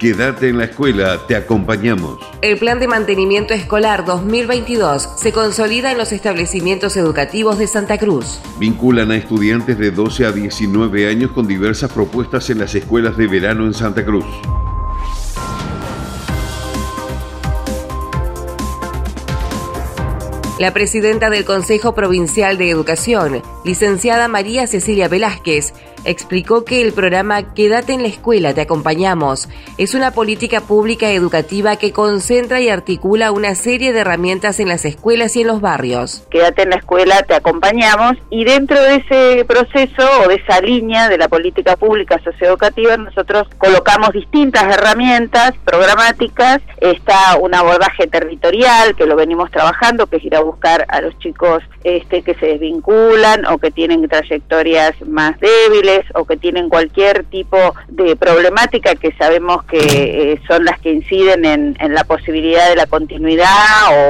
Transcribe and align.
Quédate 0.00 0.48
en 0.48 0.56
la 0.56 0.64
escuela, 0.64 1.18
te 1.28 1.36
acompañamos. 1.36 2.20
El 2.40 2.56
Plan 2.56 2.80
de 2.80 2.88
Mantenimiento 2.88 3.52
Escolar 3.52 4.06
2022 4.06 5.06
se 5.18 5.30
consolida 5.30 5.92
en 5.92 5.98
los 5.98 6.12
establecimientos 6.12 6.96
educativos 6.96 7.58
de 7.58 7.66
Santa 7.66 7.98
Cruz. 7.98 8.40
Vinculan 8.58 9.10
a 9.10 9.16
estudiantes 9.16 9.76
de 9.76 9.90
12 9.90 10.24
a 10.24 10.32
19 10.32 11.06
años 11.06 11.32
con 11.32 11.46
diversas 11.46 11.92
propuestas 11.92 12.48
en 12.48 12.60
las 12.60 12.74
escuelas 12.74 13.18
de 13.18 13.26
verano 13.26 13.66
en 13.66 13.74
Santa 13.74 14.02
Cruz. 14.02 14.24
La 20.60 20.74
presidenta 20.74 21.30
del 21.30 21.46
Consejo 21.46 21.94
Provincial 21.94 22.58
de 22.58 22.68
Educación, 22.68 23.40
licenciada 23.64 24.28
María 24.28 24.66
Cecilia 24.66 25.08
Velázquez, 25.08 25.72
explicó 26.04 26.66
que 26.66 26.82
el 26.82 26.92
programa 26.92 27.54
Quédate 27.54 27.94
en 27.94 28.02
la 28.02 28.08
escuela, 28.08 28.52
te 28.52 28.60
acompañamos 28.60 29.48
es 29.78 29.94
una 29.94 30.10
política 30.10 30.60
pública 30.60 31.10
educativa 31.12 31.76
que 31.76 31.92
concentra 31.92 32.60
y 32.60 32.68
articula 32.68 33.32
una 33.32 33.54
serie 33.54 33.94
de 33.94 34.00
herramientas 34.00 34.60
en 34.60 34.68
las 34.68 34.84
escuelas 34.84 35.34
y 35.36 35.40
en 35.40 35.46
los 35.46 35.62
barrios. 35.62 36.26
Quédate 36.30 36.64
en 36.64 36.70
la 36.70 36.76
escuela, 36.76 37.22
te 37.22 37.34
acompañamos 37.34 38.18
y 38.28 38.44
dentro 38.44 38.78
de 38.82 38.96
ese 38.96 39.44
proceso 39.46 40.06
o 40.22 40.28
de 40.28 40.34
esa 40.34 40.60
línea 40.60 41.08
de 41.08 41.16
la 41.16 41.28
política 41.28 41.76
pública 41.76 42.20
socioeducativa 42.22 42.98
nosotros 42.98 43.48
colocamos 43.56 44.12
distintas 44.12 44.64
herramientas 44.64 45.52
programáticas, 45.64 46.60
está 46.80 47.38
un 47.40 47.54
abordaje 47.54 48.06
territorial 48.06 48.94
que 48.94 49.06
lo 49.06 49.16
venimos 49.16 49.50
trabajando, 49.50 50.06
que 50.06 50.16
es 50.16 50.24
ir 50.24 50.34
a 50.36 50.49
buscar 50.50 50.84
a 50.88 51.00
los 51.00 51.16
chicos 51.18 51.62
este, 51.84 52.22
que 52.22 52.34
se 52.34 52.46
desvinculan 52.46 53.46
o 53.46 53.58
que 53.58 53.70
tienen 53.70 54.06
trayectorias 54.08 54.94
más 55.06 55.38
débiles 55.40 56.02
o 56.14 56.24
que 56.24 56.36
tienen 56.36 56.68
cualquier 56.68 57.24
tipo 57.24 57.56
de 57.88 58.16
problemática 58.16 58.94
que 58.96 59.12
sabemos 59.12 59.64
que 59.64 59.78
eh, 60.32 60.40
son 60.48 60.64
las 60.64 60.78
que 60.80 60.92
inciden 60.92 61.44
en, 61.44 61.76
la 61.94 62.04
posibilidad 62.04 62.68
de 62.68 62.76
la 62.76 62.86
continuidad 62.86 63.46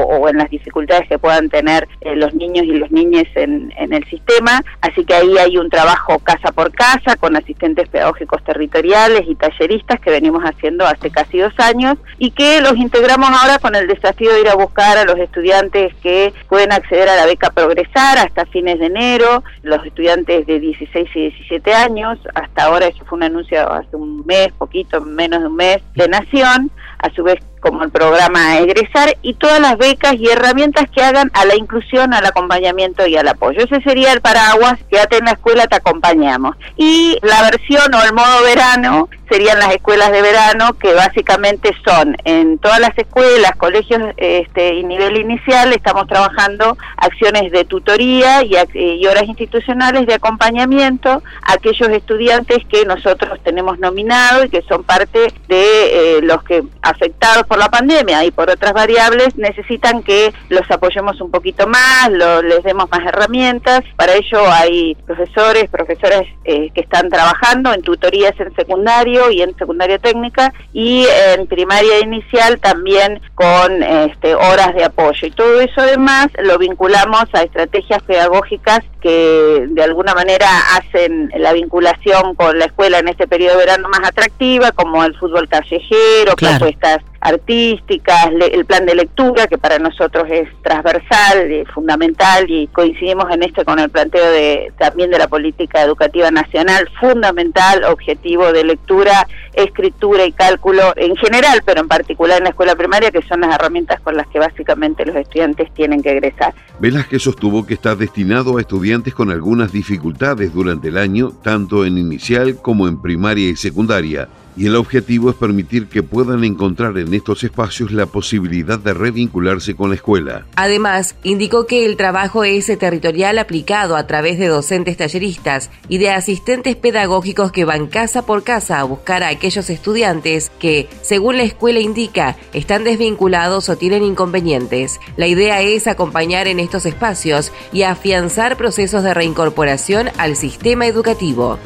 o, 0.07 0.29
en 0.29 0.37
las 0.37 0.51
dificultades 0.51 1.09
que 1.09 1.19
puedan 1.19 1.49
tener 1.49 1.89
eh, 2.01 2.17
los 2.17 2.35
niños 2.35 2.65
y 2.65 2.79
las 2.79 2.91
niñas 2.91 3.27
en, 3.35 3.73
el 3.79 4.05
sistema. 4.07 4.63
Así 4.81 5.05
que 5.05 5.15
ahí 5.15 5.39
hay 5.39 5.57
un 5.57 5.71
trabajo 5.71 6.19
casa 6.21 6.53
por 6.53 6.73
casa 6.73 7.17
con 7.17 7.37
asistentes 7.37 7.89
pedagógicos 7.89 8.43
territoriales 8.45 9.23
y 9.27 9.35
talleristas 9.35 10.01
que 10.01 10.11
venimos 10.11 10.43
haciendo 10.43 10.87
hace 10.87 11.11
casi 11.11 11.39
dos 11.39 11.55
años 11.59 11.97
y 12.19 12.31
que 12.31 12.61
los 12.61 12.77
integramos 12.77 13.31
ahora 13.31 13.59
con 13.59 13.75
el 13.75 13.87
desafío 13.87 14.33
de 14.33 14.41
ir 14.41 14.49
a 14.49 14.55
buscar 14.55 14.99
a 14.99 15.05
los 15.05 15.19
estudiantes 15.19 15.95
que 16.03 16.30
pueden 16.49 16.73
acceder 16.73 17.09
a 17.09 17.17
la 17.17 17.27
beca 17.27 17.51
Progresar 17.51 18.19
hasta 18.19 18.47
fines 18.47 18.79
de 18.79 18.87
enero, 18.87 19.43
los 19.63 19.85
estudiantes 19.85 20.47
de 20.47 20.61
16 20.61 21.09
y 21.15 21.21
17 21.31 21.73
años, 21.73 22.19
hasta 22.35 22.65
ahora 22.65 22.87
eso 22.87 23.05
fue 23.05 23.17
un 23.17 23.25
anuncio 23.25 23.71
hace 23.71 23.97
un 23.97 24.25
mes, 24.27 24.53
poquito, 24.53 25.01
menos 25.01 25.41
de 25.41 25.47
un 25.47 25.57
mes, 25.57 25.83
de 25.95 26.09
Nación, 26.09 26.71
a 26.99 27.11
su 27.11 27.23
vez 27.23 27.41
como 27.61 27.85
el 27.85 27.91
programa 27.91 28.59
Egresar 28.59 29.17
y 29.23 29.35
todas 29.35 29.61
las 29.61 29.77
becas 29.79 30.15
y 30.15 30.29
herramientas 30.29 30.91
que 30.91 31.03
hagan 31.03 31.31
a 31.35 31.45
la 31.45 31.57
inclusión, 31.57 32.13
al 32.15 32.27
acompañamiento 32.27 33.07
y 33.07 33.17
al 33.17 33.29
apoyo. 33.29 33.61
Ese 33.61 33.81
sería 33.83 34.13
el 34.13 34.21
paraguas, 34.21 34.79
quédate 34.91 35.19
en 35.19 35.27
la 35.27 35.33
escuela, 35.33 35.67
te 35.67 35.77
acompañamos. 35.77 36.57
Y 36.77 37.19
la 37.23 37.43
versión 37.43 37.95
o 37.95 38.03
el 38.03 38.13
modo 38.13 38.43
verano 38.45 39.09
serían 39.31 39.61
las 39.61 39.73
escuelas 39.73 40.11
de 40.11 40.23
verano, 40.23 40.73
que 40.75 40.93
básicamente 40.93 41.71
son 41.85 42.17
en 42.25 42.59
todas 42.59 42.81
las 42.81 42.97
escuelas, 42.99 43.55
colegios 43.57 44.03
este, 44.17 44.75
y 44.75 44.85
nivel 44.85 45.19
inicial, 45.19 45.73
estamos 45.73 46.09
trabajando 46.09 46.77
acciones 46.97 47.53
de 47.53 47.65
tutoría 47.65 48.43
y, 48.43 48.57
y 48.75 49.07
horas 49.07 49.25
institucionales 49.25 50.07
de 50.07 50.15
acompañamiento 50.15 51.23
a 51.43 51.53
aquellos 51.53 51.89
estudiantes 51.91 52.59
que 52.67 52.85
nosotros 52.85 53.39
tenemos 53.45 53.79
nominados 53.79 54.47
y 54.47 54.49
que 54.49 54.63
son 54.63 54.83
parte 54.83 55.33
de 55.47 56.17
eh, 56.17 56.23
los 56.23 56.43
que 56.43 56.65
afectados 56.83 57.47
por 57.51 57.59
la 57.59 57.69
pandemia 57.69 58.25
y 58.25 58.31
por 58.31 58.49
otras 58.49 58.73
variables 58.73 59.37
necesitan 59.37 60.05
que 60.05 60.33
los 60.51 60.71
apoyemos 60.71 61.21
un 61.21 61.33
poquito 61.33 61.67
más, 61.67 62.09
les 62.45 62.63
demos 62.63 62.89
más 62.89 63.05
herramientas. 63.05 63.81
Para 63.97 64.15
ello 64.15 64.39
hay 64.53 64.95
profesores, 65.05 65.69
profesoras 65.69 66.23
eh, 66.45 66.71
que 66.73 66.83
están 66.83 67.09
trabajando 67.09 67.75
en 67.75 67.83
tutorías 67.83 68.39
en 68.39 68.55
secundario 68.55 69.33
y 69.33 69.43
en 69.43 69.57
secundaria 69.57 69.99
técnica 69.99 70.55
y 70.73 71.05
en 71.35 71.49
primaria 71.49 71.99
inicial 71.99 72.61
también 72.61 73.21
con 73.35 73.83
este, 73.83 74.37
horas 74.37 74.73
de 74.77 74.85
apoyo. 74.85 75.27
Y 75.27 75.33
todo 75.33 75.61
eso 75.61 75.81
además 75.81 76.29
lo 76.41 76.57
vinculamos 76.57 77.25
a 77.33 77.43
estrategias 77.43 78.01
pedagógicas 78.05 78.83
que 79.01 79.67
de 79.71 79.83
alguna 79.83 80.15
manera 80.15 80.47
hacen 80.77 81.33
la 81.37 81.53
vinculación 81.53 82.37
con 82.37 82.61
la 82.61 82.67
escuela 82.67 82.99
en 83.01 83.09
este 83.09 83.27
periodo 83.27 83.59
de 83.59 83.67
verano 83.67 83.89
más 83.89 84.09
atractiva, 84.09 84.71
como 84.71 85.03
el 85.03 85.19
fútbol 85.19 85.49
callejero, 85.49 86.37
propuestas 86.37 86.99
artísticas, 87.21 88.31
el 88.53 88.65
plan 88.65 88.87
de 88.87 88.95
lectura, 88.95 89.47
que 89.47 89.59
para 89.59 89.79
nosotros 89.79 90.25
es 90.31 90.49
transversal, 90.63 91.53
y 91.53 91.65
fundamental, 91.67 92.51
y 92.51 92.67
coincidimos 92.69 93.31
en 93.31 93.43
esto 93.43 93.65
con 93.65 93.79
el 93.79 93.91
planteo 93.91 94.31
de 94.31 94.73
también 94.79 95.11
de 95.11 95.19
la 95.19 95.29
política 95.29 95.83
educativa 95.83 96.31
nacional, 96.31 96.89
fundamental, 96.99 97.85
objetivo 97.85 98.53
de 98.53 98.65
lectura, 98.65 99.27
escritura 99.53 100.25
y 100.25 100.33
cálculo 100.33 100.95
en 100.97 101.15
general, 101.17 101.61
pero 101.65 101.83
en 101.83 101.89
particular 101.89 102.39
en 102.39 102.45
la 102.45 102.51
escuela 102.51 102.75
primaria, 102.75 103.11
que 103.11 103.23
son 103.23 103.41
las 103.41 103.55
herramientas 103.55 104.01
con 104.01 104.17
las 104.17 104.27
que 104.29 104.39
básicamente 104.39 105.05
los 105.05 105.17
estudiantes 105.17 105.73
tienen 105.75 106.03
que 106.03 106.13
egresar. 106.13 106.55
Velázquez 106.79 107.23
sostuvo 107.23 107.67
que 107.67 107.75
está 107.75 107.95
destinado 107.95 108.57
a 108.57 108.61
estudiantes 108.63 109.13
con 109.15 109.31
algunas 109.31 109.73
dificultades 109.73 110.55
durante 110.55 110.89
el 110.89 110.97
año, 110.97 111.33
tanto 111.43 111.85
en 111.85 111.99
inicial 111.99 112.57
como 112.63 112.89
en 112.89 113.03
primaria 113.03 113.49
y 113.51 113.57
secundaria 113.57 114.29
y 114.57 114.67
el 114.67 114.77
objetivo 114.77 115.31
es 115.31 115.37
permitir 115.37 115.87
que 115.87 116.03
puedan 116.03 116.45
encontrar 116.45 116.99
en 116.99 117.13
estos 117.15 117.45
espacios 117.45 117.93
la 117.93 118.07
posibilidad 118.07 118.79
de 118.79 118.95
revincularse 118.95 119.75
con 119.75 119.91
la 119.91 119.97
escuela. 119.97 120.47
Además, 120.57 121.15
indicó 121.23 121.67
que 121.67 121.87
el 121.87 121.97
trabajo 121.97 122.45
es 122.45 122.67
territorial 122.79 123.39
aplicado 123.39 123.97
a 123.97 124.07
través 124.07 124.39
de 124.39 124.49
docentes 124.49 124.97
talleristas 124.97 125.71
y 125.89 125.99
de 125.99 126.11
asistentes 126.11 126.77
pedagógicos 126.77 127.53
que 127.53 127.65
van 127.65 127.87
casa 127.87 128.27
por 128.27 128.43
casa 128.43 128.81
a 128.81 128.85
buscar 128.85 129.23
a 129.23 129.29
aquellos 129.29 129.71
estudiantes 129.71 130.51
que, 130.59 130.89
según 131.03 131.37
la 131.37 131.43
escuela 131.43 131.81
indica, 131.81 132.37
están 132.53 132.85
desvinculados 132.85 133.69
o 133.69 133.77
tienen 133.77 134.03
inconvenientes. 134.03 135.01
La 135.17 135.27
idea 135.27 135.61
es 135.63 135.87
acompañar 135.87 136.47
en 136.47 136.61
estos 136.61 136.87
espacios 136.87 137.53
y 137.73 137.83
afianzar 137.83 138.57
procesos 138.57 139.03
de 139.03 139.15
reincorporación 139.15 140.09
al 140.19 140.37
sistema 140.37 140.87
educativo. 140.87 141.59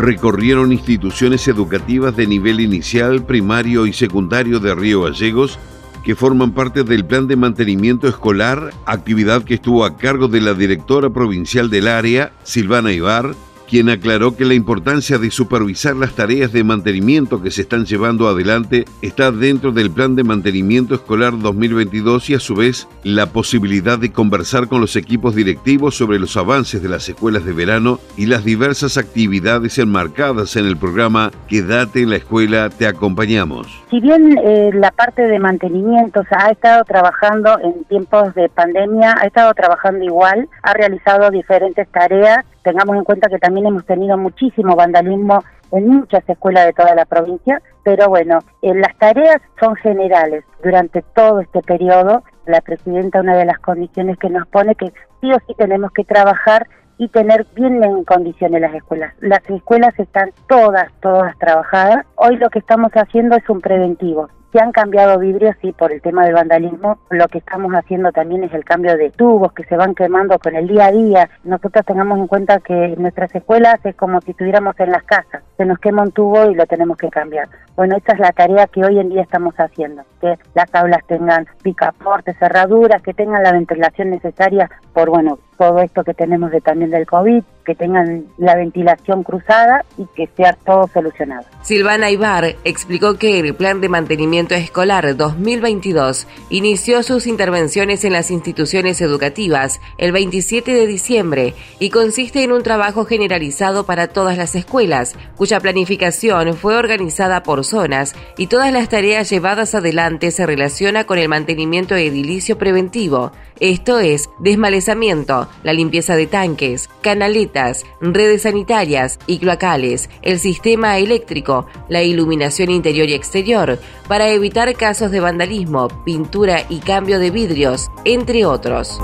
Recorrieron 0.00 0.72
instituciones 0.72 1.46
educativas 1.46 2.16
de 2.16 2.26
nivel 2.26 2.60
inicial, 2.60 3.24
primario 3.24 3.86
y 3.86 3.92
secundario 3.92 4.58
de 4.58 4.74
Río 4.74 5.02
Gallegos 5.02 5.58
que 6.02 6.14
forman 6.14 6.52
parte 6.52 6.82
del 6.82 7.04
plan 7.04 7.26
de 7.26 7.36
mantenimiento 7.36 8.08
escolar, 8.08 8.72
actividad 8.86 9.44
que 9.44 9.54
estuvo 9.54 9.84
a 9.84 9.98
cargo 9.98 10.28
de 10.28 10.40
la 10.40 10.54
directora 10.54 11.10
provincial 11.10 11.68
del 11.68 11.88
área, 11.88 12.32
Silvana 12.42 12.92
Ibar, 12.92 13.34
quien 13.70 13.88
aclaró 13.88 14.36
que 14.36 14.44
la 14.44 14.54
importancia 14.54 15.16
de 15.18 15.30
supervisar 15.30 15.94
las 15.94 16.16
tareas 16.16 16.52
de 16.52 16.64
mantenimiento 16.64 17.40
que 17.40 17.52
se 17.52 17.62
están 17.62 17.86
llevando 17.86 18.26
adelante 18.26 18.84
está 19.00 19.30
dentro 19.30 19.70
del 19.70 19.92
Plan 19.92 20.16
de 20.16 20.24
Mantenimiento 20.24 20.96
Escolar 20.96 21.38
2022 21.38 22.30
y 22.30 22.34
a 22.34 22.40
su 22.40 22.56
vez 22.56 22.88
la 23.04 23.26
posibilidad 23.26 23.96
de 23.96 24.10
conversar 24.10 24.66
con 24.66 24.80
los 24.80 24.96
equipos 24.96 25.36
directivos 25.36 25.96
sobre 25.96 26.18
los 26.18 26.36
avances 26.36 26.82
de 26.82 26.88
las 26.88 27.08
escuelas 27.08 27.44
de 27.44 27.52
verano 27.52 28.00
y 28.16 28.26
las 28.26 28.44
diversas 28.44 28.98
actividades 28.98 29.78
enmarcadas 29.78 30.56
en 30.56 30.66
el 30.66 30.76
programa 30.76 31.30
Quédate 31.46 32.02
en 32.02 32.10
la 32.10 32.16
escuela, 32.16 32.70
te 32.70 32.88
acompañamos. 32.88 33.68
Si 33.88 34.00
bien 34.00 34.36
eh, 34.44 34.70
la 34.74 34.90
parte 34.90 35.22
de 35.22 35.38
mantenimiento 35.38 36.22
ha 36.30 36.50
estado 36.50 36.82
trabajando 36.82 37.56
en 37.62 37.84
tiempos 37.84 38.34
de 38.34 38.48
pandemia, 38.48 39.14
ha 39.20 39.26
estado 39.26 39.54
trabajando 39.54 40.04
igual, 40.04 40.48
ha 40.62 40.72
realizado 40.72 41.30
diferentes 41.30 41.86
tareas 41.88 42.44
Tengamos 42.62 42.96
en 42.96 43.04
cuenta 43.04 43.28
que 43.28 43.38
también 43.38 43.66
hemos 43.66 43.84
tenido 43.86 44.16
muchísimo 44.18 44.76
vandalismo 44.76 45.42
en 45.72 45.88
muchas 45.88 46.28
escuelas 46.28 46.66
de 46.66 46.72
toda 46.72 46.94
la 46.94 47.04
provincia, 47.04 47.62
pero 47.84 48.08
bueno, 48.08 48.40
eh, 48.62 48.74
las 48.74 48.96
tareas 48.98 49.36
son 49.58 49.76
generales. 49.76 50.44
Durante 50.62 51.02
todo 51.14 51.40
este 51.40 51.62
periodo, 51.62 52.22
la 52.46 52.60
presidenta, 52.60 53.20
una 53.20 53.36
de 53.36 53.44
las 53.44 53.58
condiciones 53.60 54.18
que 54.18 54.28
nos 54.28 54.46
pone 54.48 54.74
que 54.74 54.92
sí 55.20 55.32
o 55.32 55.38
sí 55.46 55.54
tenemos 55.56 55.92
que 55.92 56.04
trabajar 56.04 56.66
y 56.98 57.08
tener 57.08 57.46
bien 57.54 57.82
en 57.82 58.04
condiciones 58.04 58.60
las 58.60 58.74
escuelas. 58.74 59.14
Las 59.20 59.40
escuelas 59.48 59.98
están 59.98 60.32
todas, 60.48 60.92
todas 61.00 61.36
trabajadas. 61.38 62.04
Hoy 62.16 62.36
lo 62.36 62.50
que 62.50 62.58
estamos 62.58 62.92
haciendo 62.92 63.36
es 63.36 63.48
un 63.48 63.60
preventivo. 63.60 64.28
Se 64.52 64.58
han 64.58 64.72
cambiado 64.72 65.18
vidrios, 65.20 65.54
sí, 65.62 65.72
por 65.72 65.92
el 65.92 66.02
tema 66.02 66.24
del 66.24 66.34
vandalismo. 66.34 66.98
Lo 67.10 67.28
que 67.28 67.38
estamos 67.38 67.72
haciendo 67.72 68.10
también 68.10 68.42
es 68.42 68.52
el 68.52 68.64
cambio 68.64 68.96
de 68.96 69.10
tubos 69.10 69.52
que 69.52 69.62
se 69.64 69.76
van 69.76 69.94
quemando 69.94 70.38
con 70.40 70.56
el 70.56 70.66
día 70.66 70.86
a 70.86 70.92
día. 70.92 71.30
Nosotros 71.44 71.86
tengamos 71.86 72.18
en 72.18 72.26
cuenta 72.26 72.58
que 72.58 72.96
nuestras 72.98 73.32
escuelas 73.32 73.76
es 73.84 73.94
como 73.94 74.20
si 74.20 74.32
estuviéramos 74.32 74.74
en 74.80 74.90
las 74.90 75.04
casas. 75.04 75.44
Se 75.56 75.64
nos 75.64 75.78
quema 75.78 76.02
un 76.02 76.10
tubo 76.10 76.50
y 76.50 76.56
lo 76.56 76.66
tenemos 76.66 76.96
que 76.96 77.10
cambiar. 77.10 77.48
Bueno, 77.80 77.96
esta 77.96 78.12
es 78.12 78.18
la 78.18 78.32
tarea 78.32 78.66
que 78.66 78.84
hoy 78.84 78.98
en 78.98 79.08
día 79.08 79.22
estamos 79.22 79.54
haciendo. 79.54 80.02
Que 80.20 80.34
las 80.54 80.68
aulas 80.74 81.00
tengan 81.06 81.46
picaportes, 81.62 82.36
cerraduras, 82.38 83.00
que 83.00 83.14
tengan 83.14 83.42
la 83.42 83.52
ventilación 83.52 84.10
necesaria 84.10 84.70
por, 84.92 85.08
bueno, 85.08 85.38
todo 85.56 85.80
esto 85.80 86.04
que 86.04 86.14
tenemos 86.14 86.50
de 86.50 86.62
también 86.62 86.90
del 86.90 87.06
COVID, 87.06 87.42
que 87.66 87.74
tengan 87.74 88.24
la 88.38 88.56
ventilación 88.56 89.22
cruzada 89.22 89.84
y 89.98 90.06
que 90.16 90.26
sea 90.34 90.54
todo 90.64 90.88
solucionado. 90.88 91.44
Silvana 91.60 92.10
Ibar 92.10 92.56
explicó 92.64 93.18
que 93.18 93.38
el 93.38 93.54
Plan 93.54 93.82
de 93.82 93.90
Mantenimiento 93.90 94.54
Escolar 94.54 95.14
2022 95.14 96.26
inició 96.48 97.02
sus 97.02 97.26
intervenciones 97.26 98.06
en 98.06 98.14
las 98.14 98.30
instituciones 98.30 99.02
educativas 99.02 99.82
el 99.98 100.12
27 100.12 100.72
de 100.72 100.86
diciembre 100.86 101.54
y 101.78 101.90
consiste 101.90 102.42
en 102.42 102.52
un 102.52 102.62
trabajo 102.62 103.04
generalizado 103.04 103.84
para 103.84 104.08
todas 104.08 104.38
las 104.38 104.54
escuelas, 104.54 105.14
cuya 105.36 105.60
planificación 105.60 106.54
fue 106.54 106.76
organizada 106.76 107.42
por 107.42 107.64
zonas 107.70 108.14
y 108.36 108.48
todas 108.48 108.72
las 108.72 108.88
tareas 108.88 109.30
llevadas 109.30 109.74
adelante 109.74 110.30
se 110.30 110.46
relaciona 110.46 111.04
con 111.04 111.18
el 111.18 111.28
mantenimiento 111.28 111.96
edilicio 111.96 112.58
preventivo, 112.58 113.32
esto 113.60 113.98
es 113.98 114.30
desmalezamiento, 114.38 115.48
la 115.62 115.72
limpieza 115.72 116.16
de 116.16 116.26
tanques, 116.26 116.88
canaletas, 117.02 117.84
redes 118.00 118.42
sanitarias 118.42 119.18
y 119.26 119.38
cloacales, 119.38 120.08
el 120.22 120.38
sistema 120.38 120.98
eléctrico, 120.98 121.66
la 121.88 122.02
iluminación 122.02 122.70
interior 122.70 123.08
y 123.08 123.14
exterior, 123.14 123.78
para 124.08 124.30
evitar 124.30 124.74
casos 124.74 125.10
de 125.10 125.20
vandalismo, 125.20 125.88
pintura 126.04 126.64
y 126.68 126.80
cambio 126.80 127.18
de 127.18 127.30
vidrios, 127.30 127.90
entre 128.04 128.44
otros. 128.44 128.98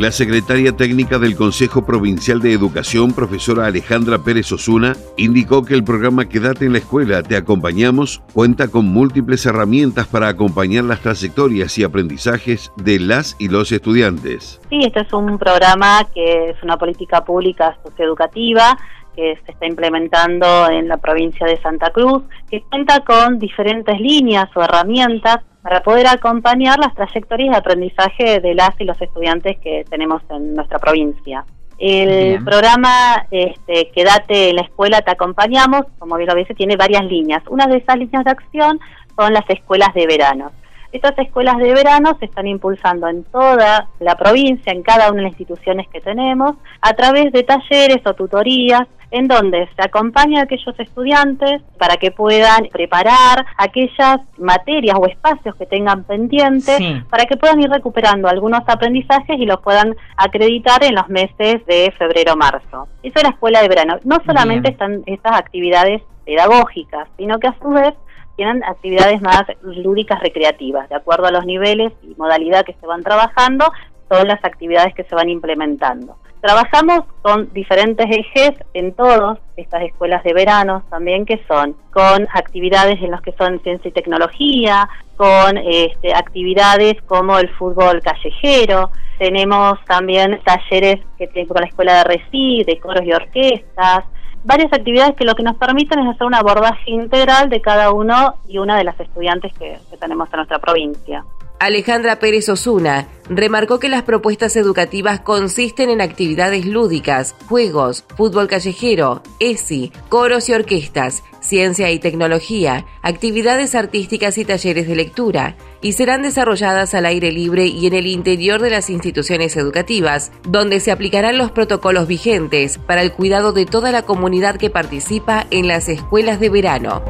La 0.00 0.12
secretaria 0.12 0.74
técnica 0.74 1.18
del 1.18 1.36
Consejo 1.36 1.84
Provincial 1.84 2.40
de 2.40 2.54
Educación, 2.54 3.12
profesora 3.12 3.66
Alejandra 3.66 4.16
Pérez 4.16 4.50
Osuna, 4.50 4.94
indicó 5.18 5.62
que 5.62 5.74
el 5.74 5.84
programa 5.84 6.26
Quédate 6.26 6.64
en 6.64 6.72
la 6.72 6.78
Escuela, 6.78 7.22
Te 7.22 7.36
Acompañamos, 7.36 8.22
cuenta 8.32 8.68
con 8.68 8.86
múltiples 8.86 9.44
herramientas 9.44 10.06
para 10.06 10.28
acompañar 10.28 10.84
las 10.84 11.00
trayectorias 11.00 11.76
y 11.76 11.84
aprendizajes 11.84 12.72
de 12.76 12.98
las 12.98 13.36
y 13.38 13.48
los 13.48 13.72
estudiantes. 13.72 14.58
Sí, 14.70 14.80
este 14.82 15.00
es 15.00 15.12
un 15.12 15.36
programa 15.36 16.06
que 16.14 16.48
es 16.48 16.62
una 16.62 16.78
política 16.78 17.22
pública 17.22 17.76
socioeducativa 17.84 18.78
que 19.14 19.38
se 19.44 19.52
está 19.52 19.66
implementando 19.66 20.70
en 20.70 20.88
la 20.88 20.96
provincia 20.96 21.46
de 21.46 21.60
Santa 21.60 21.90
Cruz, 21.90 22.22
que 22.50 22.62
cuenta 22.70 23.00
con 23.00 23.38
diferentes 23.38 24.00
líneas 24.00 24.48
o 24.54 24.62
herramientas 24.62 25.40
para 25.62 25.82
poder 25.82 26.06
acompañar 26.06 26.78
las 26.78 26.94
trayectorias 26.94 27.50
de 27.52 27.58
aprendizaje 27.58 28.40
de 28.40 28.54
las 28.54 28.70
y 28.78 28.84
los 28.84 29.00
estudiantes 29.00 29.58
que 29.58 29.84
tenemos 29.88 30.22
en 30.30 30.54
nuestra 30.54 30.78
provincia. 30.78 31.44
El 31.78 32.44
programa 32.44 33.26
este, 33.30 33.90
Quédate 33.94 34.50
en 34.50 34.56
la 34.56 34.62
escuela, 34.62 35.00
te 35.00 35.10
acompañamos, 35.10 35.86
como 35.98 36.16
bien 36.16 36.28
lo 36.28 36.34
dice, 36.34 36.54
tiene 36.54 36.76
varias 36.76 37.04
líneas. 37.04 37.42
Una 37.48 37.66
de 37.66 37.78
esas 37.78 37.96
líneas 37.96 38.24
de 38.24 38.30
acción 38.30 38.78
son 39.16 39.32
las 39.32 39.48
escuelas 39.48 39.92
de 39.94 40.06
verano. 40.06 40.52
Estas 40.92 41.16
escuelas 41.18 41.56
de 41.56 41.72
verano 41.72 42.16
se 42.18 42.26
están 42.26 42.46
impulsando 42.48 43.08
en 43.08 43.24
toda 43.24 43.88
la 43.98 44.16
provincia, 44.16 44.72
en 44.72 44.82
cada 44.82 45.10
una 45.10 45.22
de 45.22 45.30
las 45.30 45.40
instituciones 45.40 45.88
que 45.88 46.00
tenemos, 46.00 46.56
a 46.82 46.92
través 46.92 47.32
de 47.32 47.44
talleres 47.44 48.04
o 48.04 48.12
tutorías 48.12 48.86
en 49.10 49.28
donde 49.28 49.68
se 49.74 49.82
acompaña 49.82 50.40
a 50.40 50.44
aquellos 50.44 50.78
estudiantes 50.78 51.62
para 51.78 51.96
que 51.96 52.10
puedan 52.10 52.68
preparar 52.72 53.44
aquellas 53.56 54.20
materias 54.38 54.96
o 54.98 55.06
espacios 55.06 55.54
que 55.56 55.66
tengan 55.66 56.04
pendientes 56.04 56.78
para 57.08 57.24
que 57.24 57.36
puedan 57.36 57.60
ir 57.60 57.70
recuperando 57.70 58.28
algunos 58.28 58.62
aprendizajes 58.66 59.38
y 59.38 59.46
los 59.46 59.60
puedan 59.60 59.96
acreditar 60.16 60.84
en 60.84 60.94
los 60.94 61.08
meses 61.08 61.64
de 61.66 61.92
febrero-marzo. 61.98 62.88
Eso 63.02 63.14
es 63.16 63.22
la 63.22 63.30
escuela 63.30 63.62
de 63.62 63.68
verano. 63.68 63.98
No 64.04 64.18
solamente 64.24 64.70
están 64.70 65.02
estas 65.06 65.32
actividades 65.32 66.02
pedagógicas, 66.24 67.08
sino 67.16 67.38
que 67.38 67.48
a 67.48 67.58
su 67.60 67.70
vez 67.70 67.94
tienen 68.36 68.62
actividades 68.64 69.20
más 69.20 69.42
lúdicas 69.62 70.20
recreativas, 70.20 70.88
de 70.88 70.94
acuerdo 70.94 71.26
a 71.26 71.30
los 71.30 71.44
niveles 71.44 71.92
y 72.02 72.14
modalidad 72.16 72.64
que 72.64 72.74
se 72.74 72.86
van 72.86 73.02
trabajando, 73.02 73.70
son 74.08 74.26
las 74.28 74.42
actividades 74.44 74.94
que 74.94 75.04
se 75.04 75.14
van 75.14 75.28
implementando. 75.28 76.16
Trabajamos 76.40 77.00
con 77.20 77.52
diferentes 77.52 78.06
ejes 78.08 78.52
en 78.72 78.92
todas 78.94 79.38
estas 79.56 79.82
escuelas 79.82 80.24
de 80.24 80.32
verano 80.32 80.82
también 80.88 81.26
que 81.26 81.42
son 81.46 81.76
con 81.92 82.26
actividades 82.32 83.02
en 83.02 83.10
las 83.10 83.20
que 83.20 83.32
son 83.32 83.60
ciencia 83.62 83.90
y 83.90 83.92
tecnología, 83.92 84.88
con 85.16 85.58
este, 85.58 86.14
actividades 86.14 86.94
como 87.02 87.38
el 87.38 87.50
fútbol 87.50 88.00
callejero, 88.00 88.90
tenemos 89.18 89.78
también 89.84 90.40
talleres 90.42 90.98
que 91.18 91.26
tienen 91.26 91.46
con 91.46 91.60
la 91.60 91.66
escuela 91.66 91.98
de 91.98 92.04
reci, 92.04 92.64
de 92.64 92.80
coros 92.80 93.04
y 93.04 93.12
orquestas, 93.12 94.06
varias 94.44 94.72
actividades 94.72 95.16
que 95.16 95.24
lo 95.24 95.34
que 95.34 95.42
nos 95.42 95.56
permiten 95.56 95.98
es 96.00 96.14
hacer 96.14 96.26
un 96.26 96.34
abordaje 96.34 96.90
integral 96.90 97.48
de 97.48 97.60
cada 97.60 97.92
uno 97.92 98.34
y 98.48 98.58
una 98.58 98.76
de 98.76 98.84
las 98.84 98.98
estudiantes 98.98 99.52
que 99.54 99.78
tenemos 99.98 100.28
en 100.32 100.36
nuestra 100.36 100.58
provincia. 100.58 101.24
Alejandra 101.60 102.16
Pérez 102.16 102.48
Osuna 102.48 103.06
remarcó 103.28 103.78
que 103.78 103.90
las 103.90 104.02
propuestas 104.02 104.56
educativas 104.56 105.20
consisten 105.20 105.90
en 105.90 106.00
actividades 106.00 106.64
lúdicas, 106.64 107.36
juegos, 107.50 108.06
fútbol 108.16 108.48
callejero, 108.48 109.22
ESI, 109.40 109.92
coros 110.08 110.48
y 110.48 110.54
orquestas, 110.54 111.22
ciencia 111.50 111.90
y 111.90 111.98
tecnología, 111.98 112.86
actividades 113.02 113.74
artísticas 113.74 114.38
y 114.38 114.44
talleres 114.44 114.86
de 114.86 114.94
lectura, 114.94 115.56
y 115.82 115.92
serán 115.92 116.22
desarrolladas 116.22 116.94
al 116.94 117.06
aire 117.06 117.32
libre 117.32 117.66
y 117.66 117.88
en 117.88 117.94
el 117.94 118.06
interior 118.06 118.62
de 118.62 118.70
las 118.70 118.88
instituciones 118.88 119.56
educativas, 119.56 120.30
donde 120.48 120.78
se 120.78 120.92
aplicarán 120.92 121.38
los 121.38 121.50
protocolos 121.50 122.06
vigentes 122.06 122.78
para 122.78 123.02
el 123.02 123.12
cuidado 123.12 123.52
de 123.52 123.66
toda 123.66 123.90
la 123.90 124.02
comunidad 124.02 124.58
que 124.58 124.70
participa 124.70 125.44
en 125.50 125.66
las 125.66 125.88
escuelas 125.88 126.38
de 126.38 126.50
verano. 126.50 127.02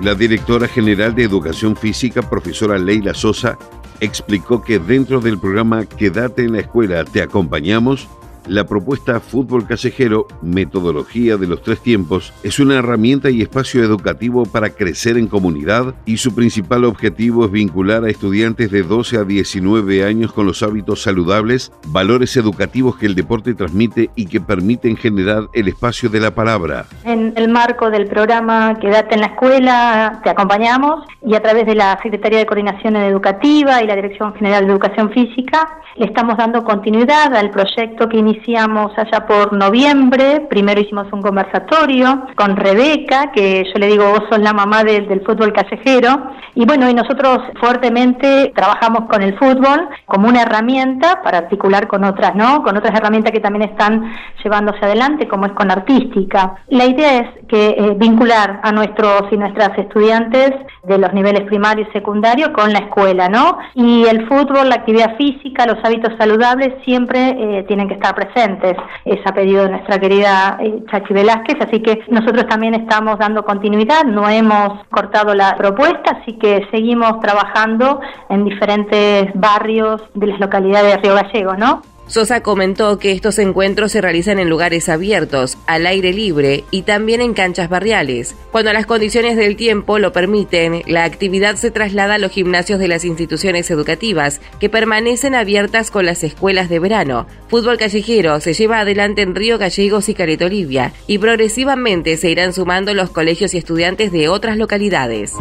La 0.00 0.14
directora 0.14 0.68
general 0.68 1.12
de 1.16 1.24
Educación 1.24 1.74
Física, 1.74 2.22
profesora 2.22 2.78
Leila 2.78 3.14
Sosa, 3.14 3.58
explicó 3.98 4.62
que 4.62 4.78
dentro 4.78 5.20
del 5.20 5.40
programa 5.40 5.86
Quédate 5.86 6.44
en 6.44 6.52
la 6.52 6.60
escuela, 6.60 7.04
te 7.04 7.20
acompañamos, 7.20 8.06
la 8.48 8.64
propuesta 8.64 9.20
Fútbol 9.20 9.66
Callejero, 9.66 10.26
Metodología 10.42 11.36
de 11.36 11.46
los 11.46 11.62
Tres 11.62 11.80
Tiempos, 11.80 12.32
es 12.42 12.58
una 12.58 12.76
herramienta 12.76 13.30
y 13.30 13.42
espacio 13.42 13.82
educativo 13.82 14.44
para 14.44 14.70
crecer 14.70 15.16
en 15.16 15.26
comunidad 15.26 15.94
y 16.04 16.18
su 16.18 16.34
principal 16.34 16.84
objetivo 16.84 17.44
es 17.44 17.50
vincular 17.50 18.04
a 18.04 18.10
estudiantes 18.10 18.70
de 18.70 18.82
12 18.82 19.18
a 19.18 19.24
19 19.24 20.04
años 20.04 20.32
con 20.32 20.46
los 20.46 20.62
hábitos 20.62 21.02
saludables, 21.02 21.72
valores 21.88 22.36
educativos 22.36 22.96
que 22.96 23.06
el 23.06 23.14
deporte 23.14 23.54
transmite 23.54 24.10
y 24.14 24.26
que 24.26 24.40
permiten 24.40 24.96
generar 24.96 25.48
el 25.52 25.68
espacio 25.68 26.08
de 26.08 26.20
la 26.20 26.32
palabra. 26.32 26.86
En 27.04 27.32
el 27.36 27.48
marco 27.48 27.90
del 27.90 28.06
programa 28.06 28.78
Quédate 28.80 29.14
en 29.14 29.20
la 29.20 29.26
escuela, 29.28 30.20
te 30.22 30.30
acompañamos 30.30 31.04
y 31.24 31.34
a 31.34 31.42
través 31.42 31.66
de 31.66 31.74
la 31.74 31.98
Secretaría 32.02 32.38
de 32.38 32.46
Coordinación 32.46 32.96
Educativa 32.96 33.82
y 33.82 33.86
la 33.86 33.96
Dirección 33.96 34.34
General 34.34 34.64
de 34.64 34.72
Educación 34.72 35.10
Física, 35.10 35.80
le 35.96 36.06
estamos 36.06 36.36
dando 36.36 36.62
continuidad 36.62 37.34
al 37.34 37.50
proyecto 37.50 38.08
que 38.08 38.18
inició 38.18 38.35
iniciamos 38.36 38.92
allá 38.96 39.26
por 39.26 39.52
noviembre, 39.52 40.46
primero 40.50 40.80
hicimos 40.80 41.06
un 41.12 41.22
conversatorio 41.22 42.26
con 42.36 42.56
Rebeca, 42.56 43.32
que 43.32 43.64
yo 43.64 43.78
le 43.78 43.86
digo, 43.86 44.04
vos 44.10 44.24
sos 44.30 44.40
la 44.40 44.52
mamá 44.52 44.84
del, 44.84 45.22
fútbol 45.24 45.52
callejero, 45.52 46.32
y 46.54 46.64
bueno, 46.66 46.88
y 46.88 46.94
nosotros 46.94 47.40
fuertemente 47.60 48.52
trabajamos 48.54 49.08
con 49.10 49.22
el 49.22 49.38
fútbol 49.38 49.88
como 50.06 50.28
una 50.28 50.42
herramienta 50.42 51.22
para 51.22 51.38
articular 51.38 51.86
con 51.86 52.04
otras, 52.04 52.34
¿no? 52.34 52.62
Con 52.62 52.76
otras 52.76 52.94
herramientas 52.94 53.32
que 53.32 53.40
también 53.40 53.70
están 53.70 54.14
llevándose 54.42 54.84
adelante, 54.84 55.28
como 55.28 55.46
es 55.46 55.52
con 55.52 55.70
artística. 55.70 56.56
La 56.68 56.84
idea 56.84 57.20
es 57.20 57.46
que 57.48 57.68
eh, 57.68 57.94
vincular 57.96 58.60
a 58.62 58.72
nuestros 58.72 59.24
y 59.30 59.36
nuestras 59.36 59.76
estudiantes 59.78 60.52
de 60.84 60.98
los 60.98 61.12
niveles 61.12 61.42
primario 61.42 61.86
y 61.88 61.92
secundario 61.92 62.52
con 62.52 62.72
la 62.72 62.80
escuela, 62.80 63.28
¿no? 63.28 63.58
Y 63.74 64.04
el 64.04 64.26
fútbol, 64.28 64.68
la 64.68 64.76
actividad 64.76 65.16
física, 65.16 65.66
los 65.66 65.78
hábitos 65.84 66.12
saludables 66.18 66.74
siempre 66.84 67.36
eh, 67.38 67.64
tienen 67.64 67.88
que 67.88 67.94
estar 67.94 68.14
presentes 68.14 68.25
presentes. 68.26 68.76
Es 69.04 69.18
a 69.26 69.32
pedido 69.32 69.64
de 69.64 69.70
nuestra 69.70 69.98
querida 69.98 70.58
eh, 70.60 70.82
Chachi 70.90 71.12
Velázquez, 71.12 71.56
así 71.60 71.80
que 71.80 72.00
nosotros 72.08 72.46
también 72.46 72.74
estamos 72.74 73.18
dando 73.18 73.44
continuidad, 73.44 74.04
no 74.04 74.28
hemos 74.28 74.84
cortado 74.90 75.34
la 75.34 75.56
propuesta, 75.56 76.18
así 76.20 76.34
que 76.34 76.66
seguimos 76.70 77.20
trabajando 77.20 78.00
en 78.28 78.44
diferentes 78.44 79.30
barrios 79.34 80.02
de 80.14 80.26
las 80.26 80.40
localidades 80.40 80.96
de 80.96 81.02
Río 81.02 81.14
Gallegos, 81.14 81.58
¿no? 81.58 81.82
Sosa 82.08 82.40
comentó 82.40 82.98
que 82.98 83.12
estos 83.12 83.38
encuentros 83.40 83.90
se 83.90 84.00
realizan 84.00 84.38
en 84.38 84.48
lugares 84.48 84.88
abiertos, 84.88 85.58
al 85.66 85.86
aire 85.86 86.12
libre 86.12 86.64
y 86.70 86.82
también 86.82 87.20
en 87.20 87.34
canchas 87.34 87.68
barriales. 87.68 88.36
Cuando 88.52 88.72
las 88.72 88.86
condiciones 88.86 89.36
del 89.36 89.56
tiempo 89.56 89.98
lo 89.98 90.12
permiten, 90.12 90.82
la 90.86 91.04
actividad 91.04 91.56
se 91.56 91.72
traslada 91.72 92.14
a 92.14 92.18
los 92.18 92.30
gimnasios 92.30 92.78
de 92.78 92.88
las 92.88 93.04
instituciones 93.04 93.70
educativas, 93.70 94.40
que 94.60 94.70
permanecen 94.70 95.34
abiertas 95.34 95.90
con 95.90 96.06
las 96.06 96.22
escuelas 96.22 96.68
de 96.68 96.78
verano. 96.78 97.26
Fútbol 97.48 97.76
callejero 97.76 98.38
se 98.40 98.54
lleva 98.54 98.80
adelante 98.80 99.22
en 99.22 99.34
Río 99.34 99.58
Gallegos 99.58 100.08
y 100.08 100.14
Careto 100.14 100.44
Olivia, 100.44 100.92
y 101.08 101.18
progresivamente 101.18 102.16
se 102.16 102.30
irán 102.30 102.52
sumando 102.52 102.94
los 102.94 103.10
colegios 103.10 103.52
y 103.54 103.58
estudiantes 103.58 104.12
de 104.12 104.28
otras 104.28 104.56
localidades. 104.56 105.32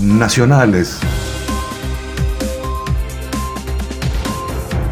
Nacionales. 0.00 0.98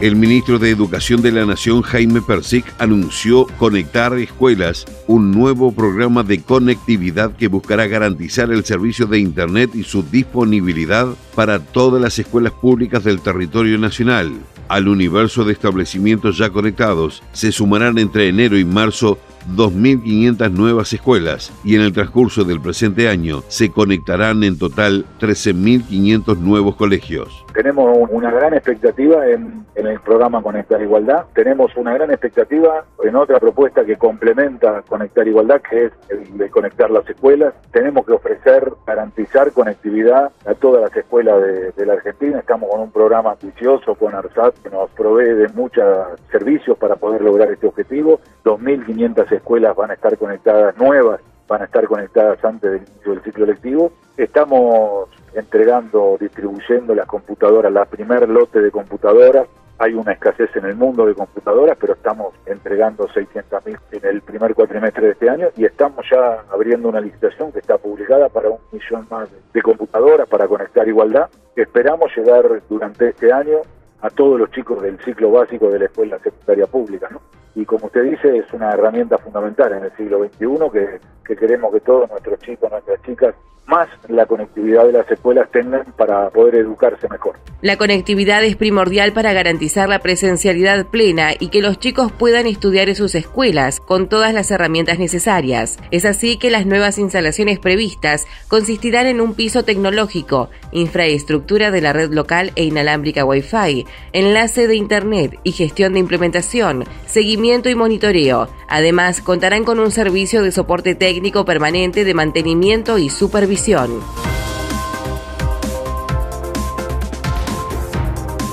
El 0.02 0.16
ministro 0.16 0.58
de 0.58 0.70
Educación 0.70 1.22
de 1.22 1.30
la 1.30 1.46
Nación, 1.46 1.80
Jaime 1.82 2.20
Persic, 2.22 2.64
anunció 2.80 3.46
Conectar 3.56 4.18
Escuelas, 4.18 4.84
un 5.06 5.30
nuevo 5.30 5.70
programa 5.70 6.24
de 6.24 6.42
conectividad 6.42 7.36
que 7.36 7.46
buscará 7.46 7.86
garantizar 7.86 8.50
el 8.50 8.64
servicio 8.64 9.06
de 9.06 9.20
Internet 9.20 9.70
y 9.74 9.84
su 9.84 10.02
disponibilidad 10.02 11.06
para 11.36 11.60
todas 11.60 12.02
las 12.02 12.18
escuelas 12.18 12.50
públicas 12.50 13.04
del 13.04 13.20
territorio 13.20 13.78
nacional. 13.78 14.32
Al 14.66 14.88
universo 14.88 15.44
de 15.44 15.52
establecimientos 15.52 16.36
ya 16.36 16.50
conectados 16.50 17.22
se 17.32 17.52
sumarán 17.52 17.96
entre 17.98 18.26
enero 18.26 18.58
y 18.58 18.64
marzo 18.64 19.20
2.500 19.56 20.50
nuevas 20.50 20.92
escuelas 20.92 21.52
y 21.64 21.76
en 21.76 21.82
el 21.82 21.92
transcurso 21.92 22.44
del 22.44 22.60
presente 22.60 23.08
año 23.08 23.42
se 23.48 23.70
conectarán 23.70 24.42
en 24.44 24.58
total 24.58 25.04
13.500 25.20 26.38
nuevos 26.38 26.76
colegios. 26.76 27.44
Tenemos 27.52 28.08
una 28.10 28.30
gran 28.30 28.54
expectativa 28.54 29.26
en, 29.28 29.64
el 29.74 30.00
programa 30.00 30.42
Conectar 30.42 30.80
Igualdad, 30.80 31.24
tenemos 31.34 31.76
una 31.76 31.92
gran 31.94 32.10
expectativa 32.10 32.84
en 33.02 33.16
otra 33.16 33.38
propuesta 33.40 33.84
que 33.84 33.96
complementa 33.96 34.82
Conectar 34.82 35.26
Igualdad, 35.26 35.60
que 35.68 35.86
es 35.86 35.92
el 36.08 36.38
de 36.38 36.50
conectar 36.50 36.90
las 36.90 37.08
escuelas. 37.08 37.54
Tenemos 37.72 38.06
que 38.06 38.12
ofrecer, 38.12 38.72
garantizar 38.86 39.52
conectividad 39.52 40.30
a 40.46 40.54
todas 40.54 40.82
las 40.82 40.96
escuelas 40.96 41.42
de, 41.42 41.72
de 41.72 41.86
la 41.86 41.94
Argentina. 41.94 42.38
Estamos 42.38 42.70
con 42.70 42.80
un 42.80 42.90
programa 42.90 43.32
ambicioso 43.32 43.94
con 43.94 44.14
ARSAT 44.14 44.54
que 44.62 44.70
nos 44.70 44.90
provee 44.90 45.34
de 45.34 45.48
muchos 45.48 45.84
servicios 46.30 46.78
para 46.78 46.96
poder 46.96 47.22
lograr 47.22 47.50
este 47.50 47.66
objetivo. 47.66 48.20
2.500 48.44 49.31
escuelas 49.32 49.74
van 49.76 49.90
a 49.90 49.94
estar 49.94 50.16
conectadas 50.18 50.76
nuevas, 50.76 51.20
van 51.48 51.62
a 51.62 51.64
estar 51.64 51.86
conectadas 51.86 52.42
antes 52.44 52.70
del 52.70 52.82
inicio 52.82 53.12
del 53.12 53.22
ciclo 53.22 53.46
lectivo. 53.46 53.92
Estamos 54.16 55.08
entregando, 55.34 56.16
distribuyendo 56.20 56.94
las 56.94 57.06
computadoras, 57.06 57.72
la 57.72 57.84
primer 57.84 58.28
lote 58.28 58.60
de 58.60 58.70
computadoras. 58.70 59.46
Hay 59.78 59.94
una 59.94 60.12
escasez 60.12 60.54
en 60.54 60.66
el 60.66 60.76
mundo 60.76 61.06
de 61.06 61.14
computadoras, 61.14 61.76
pero 61.80 61.94
estamos 61.94 62.34
entregando 62.46 63.08
600.000 63.08 63.78
en 63.90 64.08
el 64.08 64.20
primer 64.20 64.54
cuatrimestre 64.54 65.06
de 65.06 65.12
este 65.12 65.28
año 65.28 65.48
y 65.56 65.64
estamos 65.64 66.06
ya 66.10 66.44
abriendo 66.52 66.88
una 66.88 67.00
licitación 67.00 67.50
que 67.50 67.58
está 67.58 67.78
publicada 67.78 68.28
para 68.28 68.50
un 68.50 68.58
millón 68.70 69.06
más 69.10 69.28
de 69.52 69.62
computadoras 69.62 70.28
para 70.28 70.46
conectar 70.46 70.86
igualdad. 70.86 71.28
Esperamos 71.56 72.10
llegar 72.16 72.62
durante 72.68 73.08
este 73.08 73.32
año 73.32 73.58
a 74.02 74.10
todos 74.10 74.38
los 74.38 74.50
chicos 74.50 74.82
del 74.82 74.98
ciclo 75.00 75.30
básico 75.32 75.68
de 75.70 75.78
la 75.80 75.84
escuela 75.86 76.18
secundaria 76.18 76.66
pública. 76.66 77.08
¿no? 77.10 77.20
Y 77.54 77.64
como 77.64 77.86
usted 77.86 78.04
dice, 78.04 78.38
es 78.38 78.52
una 78.52 78.70
herramienta 78.70 79.18
fundamental 79.18 79.72
en 79.72 79.84
el 79.84 79.96
siglo 79.96 80.24
XXI 80.24 80.70
que, 80.72 81.00
que 81.24 81.36
queremos 81.36 81.72
que 81.72 81.80
todos 81.80 82.08
nuestros 82.10 82.38
chicos, 82.40 82.70
nuestras 82.70 83.00
chicas 83.02 83.34
más 83.66 83.88
la 84.08 84.26
conectividad 84.26 84.86
de 84.86 84.92
las 84.92 85.10
escuelas 85.10 85.48
tengan 85.52 85.84
para 85.96 86.30
poder 86.30 86.56
educarse 86.56 87.08
mejor. 87.08 87.36
La 87.60 87.76
conectividad 87.76 88.42
es 88.42 88.56
primordial 88.56 89.12
para 89.12 89.32
garantizar 89.32 89.88
la 89.88 90.00
presencialidad 90.00 90.86
plena 90.86 91.30
y 91.38 91.48
que 91.48 91.62
los 91.62 91.78
chicos 91.78 92.10
puedan 92.10 92.46
estudiar 92.46 92.88
en 92.88 92.96
sus 92.96 93.14
escuelas 93.14 93.78
con 93.78 94.08
todas 94.08 94.34
las 94.34 94.50
herramientas 94.50 94.98
necesarias. 94.98 95.78
Es 95.92 96.04
así 96.04 96.38
que 96.38 96.50
las 96.50 96.66
nuevas 96.66 96.98
instalaciones 96.98 97.60
previstas 97.60 98.26
consistirán 98.48 99.06
en 99.06 99.20
un 99.20 99.34
piso 99.34 99.64
tecnológico, 99.64 100.50
infraestructura 100.72 101.70
de 101.70 101.80
la 101.80 101.92
red 101.92 102.12
local 102.12 102.50
e 102.56 102.64
inalámbrica 102.64 103.24
Wi-Fi, 103.24 103.86
enlace 104.12 104.66
de 104.66 104.74
Internet 104.74 105.38
y 105.44 105.52
gestión 105.52 105.92
de 105.92 106.00
implementación, 106.00 106.84
seguimiento 107.06 107.68
y 107.68 107.76
monitoreo. 107.76 108.48
Además, 108.68 109.20
contarán 109.20 109.64
con 109.64 109.78
un 109.78 109.90
servicio 109.90 110.42
de 110.42 110.50
soporte 110.50 110.94
técnico 110.94 111.44
permanente 111.44 112.04
de 112.04 112.14
mantenimiento 112.14 112.98
y 112.98 113.10
supervisión 113.10 113.51
Visión. 113.52 114.31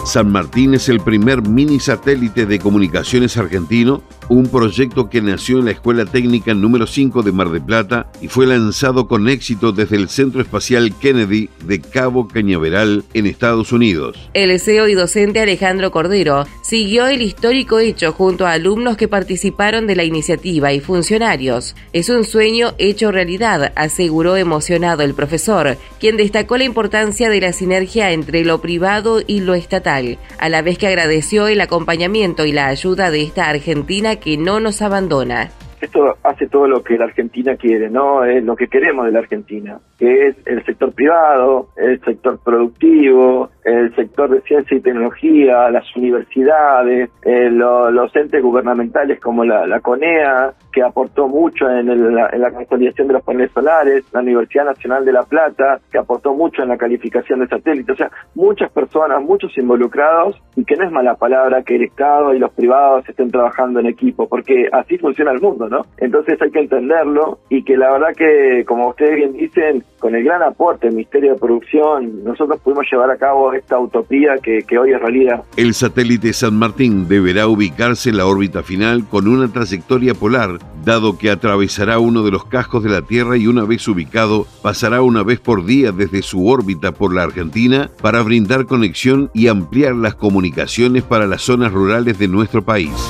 San 0.09 0.31
Martín 0.31 0.73
es 0.73 0.89
el 0.89 1.01
primer 1.01 1.43
mini 1.43 1.79
satélite 1.79 2.47
de 2.47 2.57
comunicaciones 2.57 3.37
argentino 3.37 4.01
un 4.29 4.47
proyecto 4.47 5.09
que 5.09 5.21
nació 5.21 5.59
en 5.59 5.65
la 5.65 5.71
Escuela 5.71 6.05
Técnica 6.05 6.53
número 6.53 6.85
5 6.87 7.23
de 7.23 7.31
Mar 7.31 7.49
de 7.49 7.59
Plata 7.59 8.11
y 8.21 8.27
fue 8.27 8.45
lanzado 8.45 9.07
con 9.07 9.27
éxito 9.27 9.71
desde 9.71 9.97
el 9.97 10.07
Centro 10.07 10.41
Espacial 10.41 10.93
Kennedy 10.99 11.49
de 11.65 11.81
Cabo 11.81 12.27
Cañaveral 12.27 13.03
en 13.13 13.25
Estados 13.25 13.71
Unidos. 13.71 14.29
El 14.35 14.57
CEO 14.59 14.87
y 14.87 14.93
docente 14.93 15.41
Alejandro 15.41 15.91
Cordero 15.91 16.45
siguió 16.61 17.07
el 17.07 17.23
histórico 17.23 17.79
hecho 17.79 18.13
junto 18.13 18.45
a 18.45 18.53
alumnos 18.53 18.97
que 18.97 19.07
participaron 19.07 19.87
de 19.87 19.95
la 19.95 20.03
iniciativa 20.03 20.71
y 20.73 20.79
funcionarios. 20.79 21.75
Es 21.91 22.09
un 22.09 22.23
sueño 22.23 22.73
hecho 22.77 23.11
realidad, 23.11 23.73
aseguró 23.75 24.37
emocionado 24.37 25.01
el 25.01 25.15
profesor, 25.15 25.77
quien 25.99 26.17
destacó 26.17 26.57
la 26.57 26.65
importancia 26.65 27.29
de 27.29 27.41
la 27.41 27.51
sinergia 27.51 28.11
entre 28.11 28.45
lo 28.45 28.61
privado 28.61 29.21
y 29.25 29.41
lo 29.41 29.55
estatal, 29.55 29.98
a 30.37 30.49
la 30.49 30.61
vez 30.61 30.77
que 30.77 30.87
agradeció 30.87 31.47
el 31.47 31.61
acompañamiento 31.61 32.45
y 32.45 32.51
la 32.51 32.67
ayuda 32.67 33.11
de 33.11 33.21
esta 33.21 33.49
Argentina 33.49 34.17
que 34.17 34.37
no 34.37 34.59
nos 34.59 34.81
abandona. 34.81 35.51
Esto 35.81 36.17
hace 36.23 36.47
todo 36.47 36.67
lo 36.67 36.83
que 36.83 36.97
la 36.97 37.05
Argentina 37.05 37.55
quiere, 37.55 37.89
¿no? 37.89 38.25
Es 38.25 38.43
lo 38.43 38.55
que 38.55 38.67
queremos 38.67 39.05
de 39.05 39.11
la 39.11 39.19
Argentina, 39.19 39.79
que 39.97 40.27
es 40.27 40.35
el 40.45 40.63
sector 40.65 40.93
privado, 40.93 41.69
el 41.77 42.01
sector 42.01 42.39
productivo, 42.43 43.49
el 43.63 43.95
sector 43.95 44.29
de 44.29 44.41
ciencia 44.41 44.75
y 44.75 44.81
tecnología, 44.81 45.69
las 45.69 45.85
universidades, 45.95 47.09
eh, 47.23 47.49
los 47.49 48.15
entes 48.15 48.41
gubernamentales 48.41 49.19
como 49.19 49.45
la, 49.45 49.79
CONEA, 49.79 50.53
que 50.71 50.83
aportó 50.83 51.27
mucho 51.27 51.69
en, 51.69 51.87
la, 52.13 52.29
en, 52.31 52.41
la, 52.41 52.51
consolidación 52.51 53.07
de 53.07 53.13
los 53.13 53.23
paneles 53.23 53.51
solares, 53.51 54.03
la 54.11 54.19
Universidad 54.19 54.65
Nacional 54.65 55.05
de 55.05 55.13
La 55.13 55.23
Plata, 55.23 55.79
que 55.91 55.97
aportó 55.97 56.33
mucho 56.33 56.61
en 56.61 56.69
la 56.69 56.77
calificación 56.77 57.39
de 57.39 57.47
satélites, 57.47 57.93
o 57.93 57.97
sea, 57.97 58.11
muchas 58.35 58.71
personas, 58.71 59.21
muchos 59.21 59.57
involucrados, 59.57 60.35
y 60.55 60.65
que 60.65 60.75
no 60.75 60.85
es 60.85 60.91
mala 60.91 61.15
palabra 61.15 61.63
que 61.63 61.75
el 61.75 61.83
Estado 61.83 62.33
y 62.33 62.39
los 62.39 62.51
privados 62.51 63.07
estén 63.07 63.31
trabajando 63.31 63.79
en 63.79 63.87
equipo, 63.87 64.27
porque 64.27 64.67
así 64.71 64.97
funciona 64.97 65.31
el 65.31 65.39
mundo, 65.39 65.68
Entonces 65.97 66.41
hay 66.41 66.51
que 66.51 66.59
entenderlo 66.59 67.39
y 67.49 67.63
que 67.63 67.77
la 67.77 67.91
verdad 67.91 68.15
que, 68.15 68.63
como 68.65 68.89
ustedes 68.89 69.15
bien 69.15 69.33
dicen, 69.33 69.83
con 69.99 70.15
el 70.15 70.23
gran 70.23 70.41
aporte 70.41 70.87
del 70.87 70.95
Ministerio 70.95 71.33
de 71.33 71.39
Producción, 71.39 72.23
nosotros 72.23 72.59
pudimos 72.61 72.85
llevar 72.91 73.11
a 73.11 73.17
cabo 73.17 73.53
esta 73.53 73.77
utopía 73.79 74.35
que, 74.41 74.59
que 74.63 74.77
hoy 74.77 74.91
es 74.91 74.99
realidad. 74.99 75.43
El 75.57 75.73
satélite 75.73 76.33
San 76.33 76.55
Martín 76.55 77.07
deberá 77.07 77.47
ubicarse 77.47 78.09
en 78.09 78.17
la 78.17 78.25
órbita 78.25 78.63
final 78.63 79.07
con 79.09 79.27
una 79.27 79.51
trayectoria 79.51 80.13
polar, 80.13 80.59
dado 80.85 81.17
que 81.17 81.29
atravesará 81.29 81.99
uno 81.99 82.23
de 82.23 82.31
los 82.31 82.45
cascos 82.45 82.83
de 82.83 82.89
la 82.89 83.01
Tierra 83.01 83.37
y 83.37 83.47
una 83.47 83.65
vez 83.65 83.87
ubicado 83.87 84.45
pasará 84.61 85.01
una 85.01 85.23
vez 85.23 85.39
por 85.39 85.65
día 85.65 85.91
desde 85.91 86.21
su 86.21 86.47
órbita 86.47 86.93
por 86.93 87.13
la 87.13 87.23
Argentina 87.23 87.89
para 88.01 88.21
brindar 88.21 88.65
conexión 88.65 89.29
y 89.33 89.47
ampliar 89.47 89.95
las 89.95 90.15
comunicaciones 90.15 91.03
para 91.03 91.27
las 91.27 91.41
zonas 91.41 91.71
rurales 91.71 92.17
de 92.17 92.27
nuestro 92.27 92.61
país. 92.61 93.09